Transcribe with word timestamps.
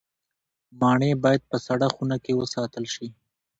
مڼې 0.79 1.11
باید 1.23 1.41
په 1.49 1.57
سړه 1.67 1.87
خونه 1.93 2.17
کې 2.23 2.37
وساتل 2.41 2.85
شي. 2.93 3.07